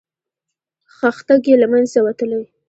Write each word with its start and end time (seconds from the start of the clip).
خښتګ 0.95 1.43
یې 1.49 1.55
له 1.61 1.67
منځه 1.73 1.99
وتلی. 2.05 2.41